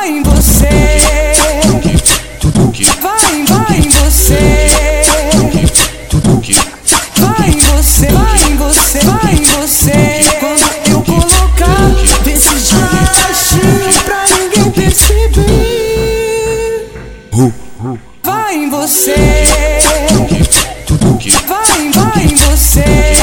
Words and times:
vai 0.00 0.08
em 0.08 0.22
você. 0.22 0.68
Vai, 3.02 3.36
em 3.76 3.88
você. 3.90 4.38
Vai 7.18 7.50
em 7.50 7.60
você, 7.60 8.06
vai 8.06 8.40
em 8.50 8.56
você, 8.56 8.98
vai 9.00 9.34
em 9.34 9.44
você. 9.44 10.24
Quando 10.40 10.62
eu 10.90 11.02
colocar 11.02 11.90
desse 12.24 12.48
pra 14.04 14.24
ninguém 14.36 14.70
perceber. 14.70 15.20
Vai 18.22 18.54
em 18.54 18.70
você. 18.70 19.14
Vai 21.46 22.24
em 22.24 22.34
você. 22.34 23.19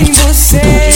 sem 0.00 0.12
você. 0.12 0.89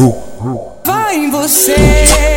Vai 0.00 1.26
vai 1.26 1.30
você. 1.30 2.29